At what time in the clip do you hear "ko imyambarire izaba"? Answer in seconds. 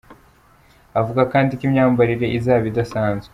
1.57-2.65